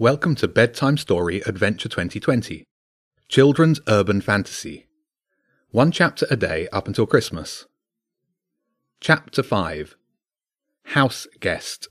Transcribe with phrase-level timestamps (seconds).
[0.00, 2.62] Welcome to Bedtime Story Adventure 2020,
[3.28, 4.86] Children's Urban Fantasy.
[5.72, 7.66] One chapter a day up until Christmas.
[9.00, 9.96] Chapter 5
[10.84, 11.88] House Guest.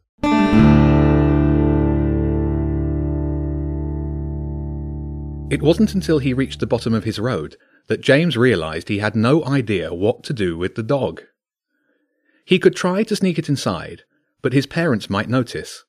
[5.52, 9.18] It wasn't until he reached the bottom of his road that James realized he had
[9.18, 11.24] no idea what to do with the dog.
[12.46, 14.04] He could try to sneak it inside,
[14.42, 15.84] but his parents might notice.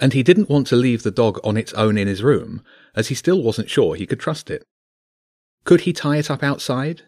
[0.00, 2.62] And he didn't want to leave the dog on its own in his room,
[2.94, 4.64] as he still wasn't sure he could trust it.
[5.64, 7.02] Could he tie it up outside?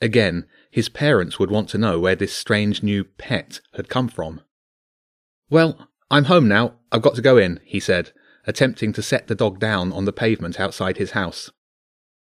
[0.00, 4.40] Again, his parents would want to know where this strange new pet had come from.
[5.48, 6.74] Well, I'm home now.
[6.90, 8.12] I've got to go in, he said,
[8.46, 11.50] attempting to set the dog down on the pavement outside his house.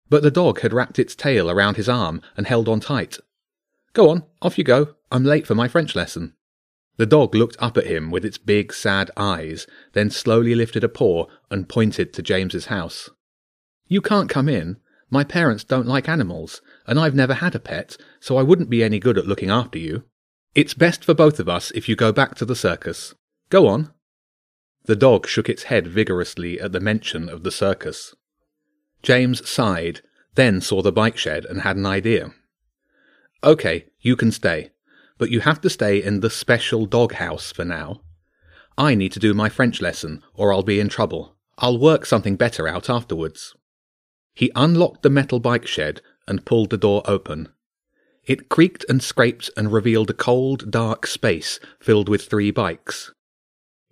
[0.09, 3.19] But the dog had wrapped its tail around his arm and held on tight.
[3.93, 4.95] Go on, off you go.
[5.13, 6.35] I'm late for my French lesson.
[6.99, 10.89] The dog looked up at him with its big, sad eyes, then slowly lifted a
[10.89, 13.09] paw and pointed to James's house.
[13.87, 14.79] You can't come in.
[15.09, 18.83] My parents don't like animals, and I've never had a pet, so I wouldn't be
[18.83, 20.05] any good at looking after you.
[20.57, 23.15] It's best for both of us if you go back to the circus.
[23.49, 23.93] Go on.
[24.87, 28.15] The dog shook its head vigorously at the mention of the circus.
[29.03, 30.01] James sighed,
[30.35, 32.33] then saw the bike shed and had an idea.
[33.45, 34.73] OK, you can stay,
[35.19, 38.01] but you have to stay in the special dog house for now.
[38.79, 41.35] I need to do my French lesson, or I'll be in trouble.
[41.59, 43.55] I'll work something better out afterwards.
[44.35, 47.49] He unlocked the metal bike shed and pulled the door open.
[48.25, 53.13] It creaked and scraped and revealed a cold, dark space filled with three bikes.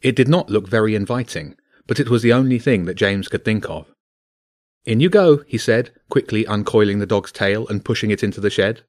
[0.03, 3.45] It did not look very inviting, but it was the only thing that James could
[3.45, 3.87] think of.
[4.85, 8.51] In you go, he said, quickly uncoiling the dog's tail and pushing it into the
[8.51, 8.83] shed.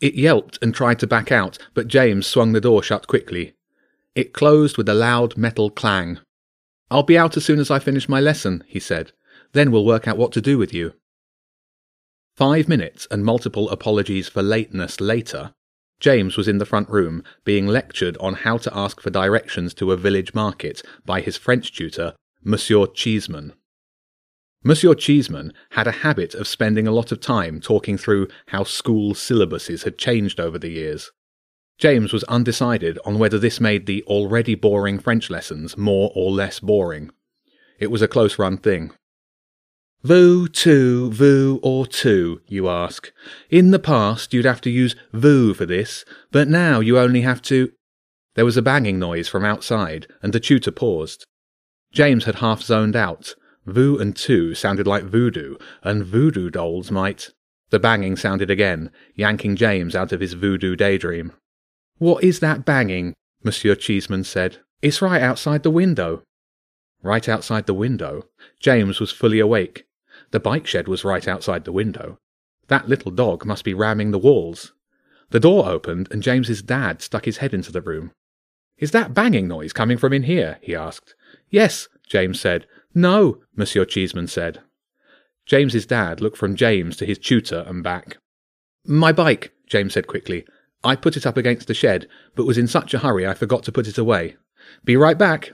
[0.00, 3.54] It yelped and tried to back out, but James swung the door shut quickly.
[4.14, 6.18] It closed with a loud metal clang.
[6.90, 9.12] I'll be out as soon as I finish my lesson, he said.
[9.52, 10.94] Then we'll work out what to do with you.
[12.36, 15.54] Five minutes and multiple apologies for lateness later,
[15.98, 19.92] James was in the front room being lectured on how to ask for directions to
[19.92, 22.14] a village market by his French tutor,
[22.44, 23.54] Monsieur Cheeseman.
[24.66, 29.14] Monsieur Cheeseman had a habit of spending a lot of time talking through how school
[29.14, 31.12] syllabuses had changed over the years.
[31.78, 36.58] James was undecided on whether this made the already boring French lessons more or less
[36.58, 37.12] boring.
[37.78, 38.90] It was a close run thing.
[40.02, 43.12] Vous, tu, vous, or tu, you ask.
[43.48, 47.40] In the past, you'd have to use vous for this, but now you only have
[47.42, 47.70] to.
[48.34, 51.24] There was a banging noise from outside, and the tutor paused.
[51.92, 53.36] James had half zoned out.
[53.66, 57.30] Vous and tu sounded like voodoo, and voodoo dolls might.
[57.70, 61.32] The banging sounded again, yanking James out of his voodoo daydream.
[61.98, 63.14] What is that banging?
[63.42, 64.58] Monsieur Cheeseman said.
[64.82, 66.22] It's right outside the window.
[67.02, 68.28] Right outside the window?
[68.60, 69.86] James was fully awake.
[70.30, 72.18] The bike shed was right outside the window.
[72.68, 74.72] That little dog must be ramming the walls.
[75.30, 78.12] The door opened, and James's dad stuck his head into the room.
[78.78, 80.58] Is that banging noise coming from in here?
[80.60, 81.14] he asked.
[81.50, 82.66] Yes, James said.
[82.96, 84.62] No, Monsieur Cheeseman said.
[85.44, 88.16] James's dad looked from James to his tutor and back.
[88.86, 90.46] My bike, James said quickly.
[90.82, 93.64] I put it up against the shed, but was in such a hurry I forgot
[93.64, 94.36] to put it away.
[94.82, 95.52] Be right back.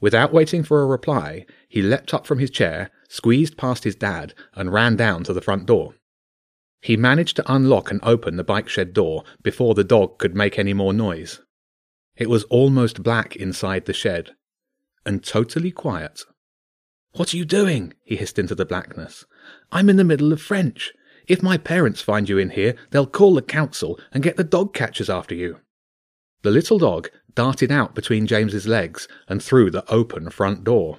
[0.00, 4.32] Without waiting for a reply, he leapt up from his chair, squeezed past his dad,
[4.54, 5.96] and ran down to the front door.
[6.80, 10.56] He managed to unlock and open the bike shed door before the dog could make
[10.56, 11.40] any more noise.
[12.16, 14.36] It was almost black inside the shed,
[15.04, 16.22] and totally quiet.
[17.12, 17.94] What are you doing?
[18.02, 19.24] he hissed into the blackness.
[19.72, 20.92] I'm in the middle of French.
[21.26, 24.74] If my parents find you in here, they'll call the council and get the dog
[24.74, 25.58] catchers after you.
[26.42, 30.98] The little dog darted out between James's legs and through the open front door.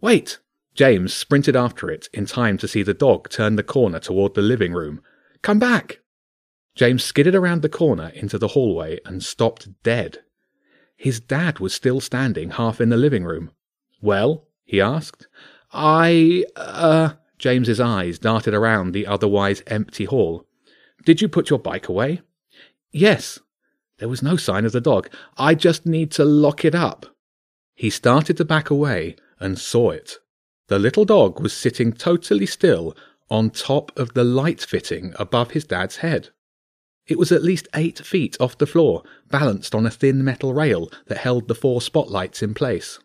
[0.00, 0.38] Wait!
[0.74, 4.42] James sprinted after it in time to see the dog turn the corner toward the
[4.42, 5.02] living room.
[5.42, 6.00] Come back!
[6.74, 10.18] James skidded around the corner into the hallway and stopped dead.
[10.96, 13.50] His dad was still standing half in the living room.
[14.00, 14.46] Well?
[14.64, 15.28] He asked.
[15.72, 20.46] I, uh, James's eyes darted around the otherwise empty hall.
[21.04, 22.20] Did you put your bike away?
[22.92, 23.38] Yes,
[23.98, 25.08] there was no sign of the dog.
[25.36, 27.06] I just need to lock it up.
[27.74, 30.18] He started to back away and saw it.
[30.68, 32.96] The little dog was sitting totally still
[33.30, 36.30] on top of the light fitting above his dad's head.
[37.06, 40.90] It was at least eight feet off the floor, balanced on a thin metal rail
[41.06, 42.98] that held the four spotlights in place.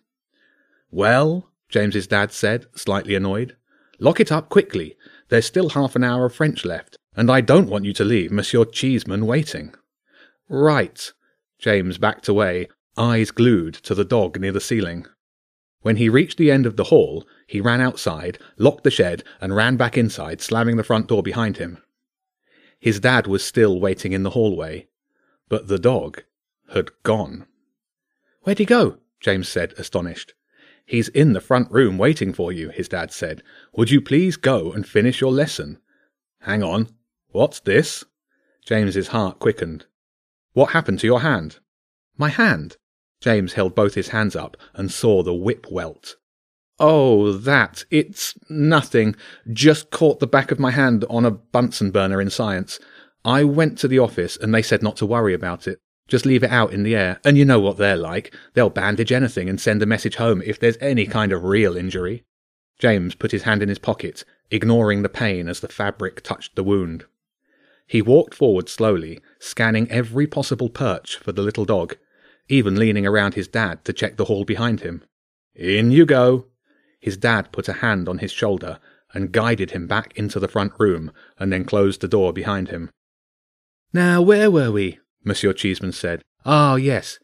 [0.92, 3.56] Well, James's dad said, slightly annoyed,
[4.00, 4.96] lock it up quickly.
[5.30, 8.32] There's still half an hour of French left, and I don't want you to leave
[8.32, 9.74] Monsieur Cheeseman waiting.
[10.50, 11.12] Right.
[11.60, 15.06] James backed away, eyes glued to the dog near the ceiling.
[15.82, 19.56] When he reached the end of the hall, he ran outside, locked the shed, and
[19.56, 21.80] ran back inside, slamming the front door behind him.
[22.80, 24.88] His dad was still waiting in the hallway,
[25.50, 26.24] but the dog
[26.74, 27.48] had gone.
[28.42, 28.98] Where'd he go?
[29.20, 30.34] James said, astonished.
[30.88, 33.44] He's in the front room waiting for you, his dad said.
[33.76, 35.80] Would you please go and finish your lesson?
[36.40, 36.88] Hang on.
[37.28, 38.06] What's this?
[38.66, 39.86] James's heart quickened.
[40.54, 41.60] What happened to your hand?
[42.18, 42.78] My hand?
[43.20, 46.16] James held both his hands up and saw the whip welt.
[46.80, 47.84] Oh, that.
[47.92, 49.18] It's nothing.
[49.52, 52.80] Just caught the back of my hand on a Bunsen burner in science.
[53.26, 55.80] I went to the office and they said not to worry about it.
[56.08, 57.20] Just leave it out in the air.
[57.26, 58.34] And you know what they're like.
[58.54, 62.24] They'll bandage anything and send a message home if there's any kind of real injury.
[62.80, 66.64] James put his hand in his pocket, ignoring the pain as the fabric touched the
[66.64, 67.06] wound.
[67.88, 71.98] He walked forward slowly, scanning every possible perch for the little dog,
[72.50, 75.04] even leaning around his dad to check the hall behind him.
[75.56, 76.46] In you go.
[77.00, 78.80] His dad put a hand on his shoulder
[79.14, 82.90] and guided him back into the front room and then closed the door behind him.
[83.94, 85.00] Now, where were we?
[85.24, 86.22] Monsieur Cheeseman said.
[86.46, 87.20] Ah, yes.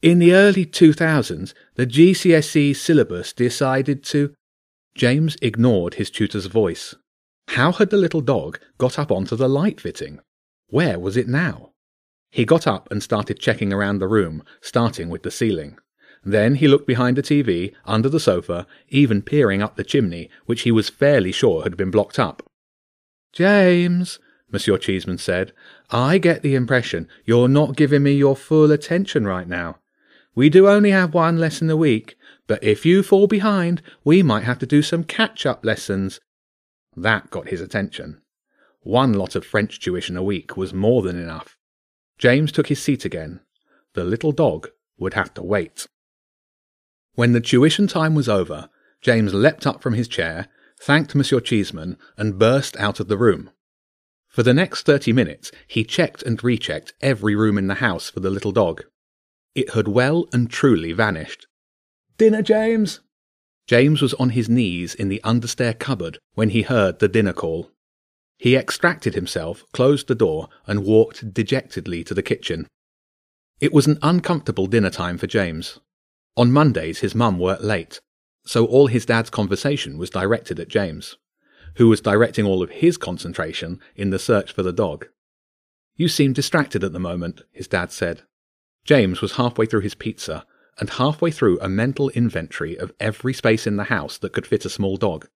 [0.00, 4.32] In the early 2000s, the GCSE syllabus decided to.
[4.94, 6.94] James ignored his tutor's voice.
[7.48, 10.20] How had the little dog got up onto the light fitting?
[10.68, 11.72] Where was it now?
[12.30, 15.78] He got up and started checking around the room, starting with the ceiling.
[16.24, 20.62] Then he looked behind the TV, under the sofa, even peering up the chimney, which
[20.62, 22.42] he was fairly sure had been blocked up.
[23.32, 24.18] James,
[24.50, 25.52] Monsieur Cheeseman said,
[25.90, 29.78] I get the impression you're not giving me your full attention right now.
[30.34, 32.16] We do only have one lesson a week,
[32.46, 36.20] but if you fall behind, we might have to do some catch up lessons.
[36.96, 38.22] That got his attention.
[38.80, 41.56] One lot of French tuition a week was more than enough.
[42.16, 43.40] James took his seat again.
[43.94, 45.86] The little dog would have to wait.
[47.14, 50.48] When the tuition time was over, James leapt up from his chair,
[50.80, 53.50] thanked Monsieur Cheeseman, and burst out of the room.
[54.28, 58.20] For the next thirty minutes, he checked and rechecked every room in the house for
[58.20, 58.84] the little dog.
[59.54, 61.46] It had well and truly vanished.
[62.18, 63.00] Dinner, James!
[63.66, 67.70] James was on his knees in the understair cupboard when he heard the dinner call.
[68.38, 72.66] He extracted himself, closed the door, and walked dejectedly to the kitchen.
[73.60, 75.80] It was an uncomfortable dinner time for James.
[76.36, 78.00] On Mondays, his mum worked late,
[78.46, 81.16] so all his dad's conversation was directed at James
[81.76, 85.06] who was directing all of his concentration in the search for the dog.
[85.96, 88.22] You seem distracted at the moment, his dad said.
[88.84, 90.46] James was halfway through his pizza
[90.78, 94.64] and halfway through a mental inventory of every space in the house that could fit
[94.64, 95.28] a small dog.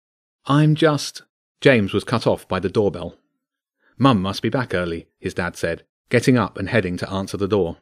[0.46, 1.23] I'm just.
[1.61, 3.17] James was cut off by the doorbell.
[3.99, 7.49] Mum must be back early, his dad said, getting up and heading to answer the
[7.49, 7.78] door.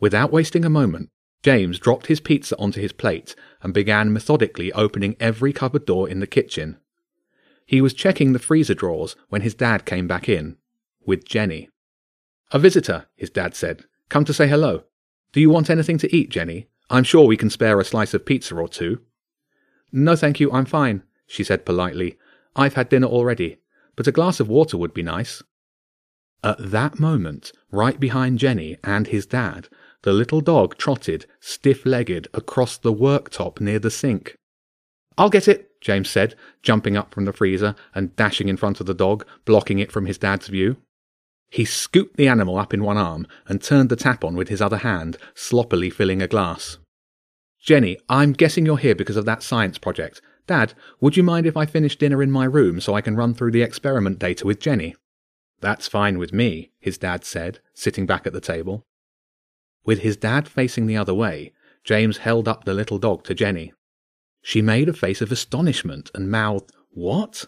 [0.00, 1.10] Without wasting a moment,
[1.42, 6.20] James dropped his pizza onto his plate and began methodically opening every cupboard door in
[6.20, 6.78] the kitchen
[7.72, 10.58] he was checking the freezer drawers when his dad came back in,
[11.06, 11.70] with Jenny.
[12.50, 13.86] A visitor, his dad said.
[14.10, 14.84] Come to say hello.
[15.32, 16.66] Do you want anything to eat, Jenny?
[16.90, 19.00] I'm sure we can spare a slice of pizza or two.
[19.90, 22.18] No, thank you, I'm fine, she said politely.
[22.54, 23.56] I've had dinner already,
[23.96, 25.42] but a glass of water would be nice.
[26.44, 29.70] At that moment, right behind Jenny and his dad,
[30.02, 34.36] the little dog trotted, stiff legged, across the worktop near the sink.
[35.18, 38.86] I'll get it, James said, jumping up from the freezer and dashing in front of
[38.86, 40.76] the dog, blocking it from his dad's view.
[41.50, 44.62] He scooped the animal up in one arm and turned the tap on with his
[44.62, 46.78] other hand, sloppily filling a glass.
[47.60, 50.22] Jenny, I'm guessing you're here because of that science project.
[50.46, 53.34] Dad, would you mind if I finish dinner in my room so I can run
[53.34, 54.96] through the experiment data with Jenny?
[55.60, 58.84] That's fine with me, his dad said, sitting back at the table.
[59.84, 61.52] With his dad facing the other way,
[61.84, 63.72] James held up the little dog to Jenny.
[64.42, 67.46] She made a face of astonishment and mouthed, What?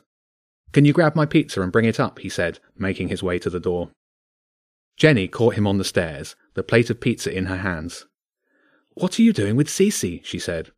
[0.72, 2.20] Can you grab my pizza and bring it up?
[2.20, 3.90] he said, making his way to the door.
[4.96, 8.06] Jenny caught him on the stairs, the plate of pizza in her hands.
[8.94, 10.24] What are you doing with Cece?
[10.24, 10.70] she said.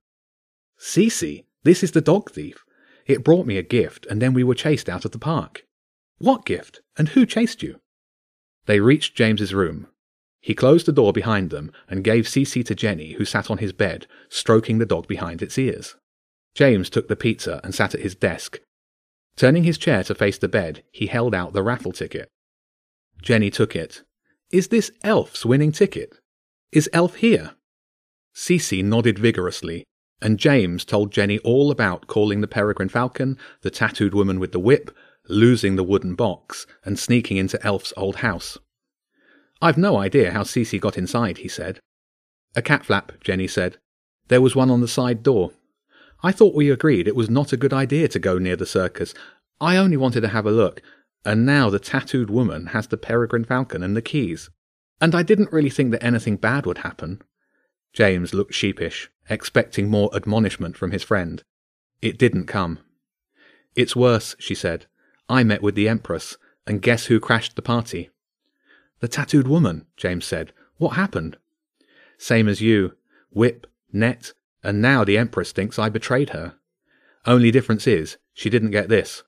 [0.79, 1.45] Cece?
[1.65, 2.65] This is the dog thief.
[3.07, 5.67] It brought me a gift, and then we were chased out of the park.
[6.19, 6.81] What gift?
[6.97, 7.81] And who chased you?
[8.65, 9.89] They reached James's room.
[10.41, 13.73] He closed the door behind them and gave Cece to Jenny, who sat on his
[13.73, 15.97] bed, stroking the dog behind its ears.
[16.57, 18.61] James took the pizza and sat at his desk.
[19.37, 22.31] Turning his chair to face the bed, he held out the raffle ticket.
[23.21, 24.03] Jenny took it.
[24.51, 26.15] Is this Elf's winning ticket?
[26.73, 27.53] Is Elf here?
[28.35, 29.85] Cece nodded vigorously,
[30.23, 34.59] and James told Jenny all about calling the peregrine falcon, the tattooed woman with the
[34.59, 34.91] whip,
[35.29, 38.57] losing the wooden box, and sneaking into Elf's old house.
[39.61, 41.81] I've no idea how Cece got inside, he said.
[42.55, 43.77] A cat flap, Jenny said.
[44.29, 45.53] There was one on the side door.
[46.23, 49.15] I thought we agreed it was not a good idea to go near the circus.
[49.61, 50.83] I only wanted to have a look,
[51.25, 54.51] and now the tattooed woman has the peregrine falcon and the keys.
[55.01, 57.23] And I didn't really think that anything bad would happen.
[57.93, 61.43] James looked sheepish, expecting more admonishment from his friend.
[62.01, 62.79] It didn't come.
[63.75, 64.87] It's worse, she said.
[65.29, 68.11] I met with the Empress, and guess who crashed the party?
[69.01, 70.53] The tattooed woman, James said.
[70.79, 71.37] What happened?
[72.19, 72.95] Same as you.
[73.31, 74.33] Whip, net,
[74.67, 76.57] and now the Empress thinks I betrayed her.
[77.25, 79.23] Only difference is, she didn't get this.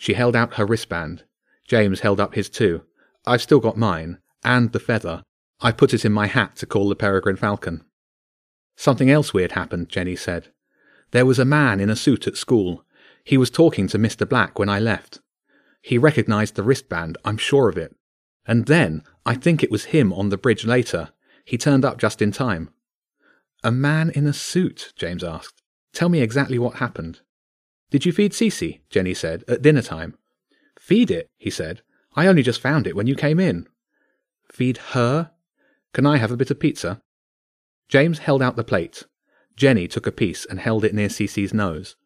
[0.00, 1.22] She held out her wristband.
[1.68, 2.82] James held up his too.
[3.24, 5.22] I've still got mine, and the feather.
[5.60, 7.84] I put it in my hat to call the peregrine falcon.
[8.74, 10.48] Something else weird happened, Jenny said.
[11.12, 12.84] There was a man in a suit at school.
[13.22, 14.28] He was talking to Mr.
[14.28, 15.20] Black when I left.
[15.82, 17.94] He recognized the wristband, I'm sure of it.
[18.44, 21.10] And then, I think it was him on the bridge later.
[21.44, 22.70] He turned up just in time.
[23.62, 25.62] A man in a suit, James asked.
[25.92, 27.20] Tell me exactly what happened.
[27.90, 28.80] Did you feed Cece?
[28.88, 30.16] Jenny said, at dinner time.
[30.78, 31.82] Feed it, he said.
[32.14, 33.68] I only just found it when you came in.
[34.50, 35.32] Feed her?
[35.92, 37.02] Can I have a bit of pizza?
[37.88, 39.04] James held out the plate.
[39.56, 41.96] Jenny took a piece and held it near Cece's nose.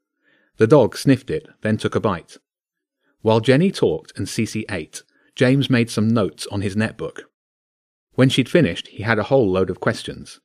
[0.57, 2.39] The dog sniffed it, then took a bite.
[3.21, 5.03] While Jenny talked and Cece ate,
[5.37, 7.23] James made some notes on his netbook.
[8.15, 10.41] When she'd finished, he had a whole load of questions.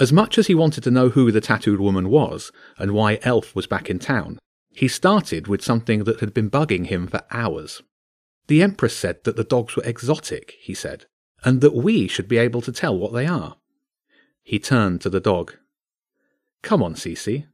[0.00, 3.54] As much as he wanted to know who the tattooed woman was and why Elf
[3.54, 4.38] was back in town,
[4.70, 7.82] he started with something that had been bugging him for hours.
[8.46, 11.06] The Empress said that the dogs were exotic, he said,
[11.44, 13.56] and that we should be able to tell what they are.
[14.42, 15.56] He turned to the dog.
[16.62, 17.46] Come on, Cece.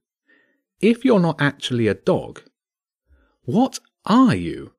[0.81, 2.43] If you're not actually a dog,
[3.45, 4.73] what are you?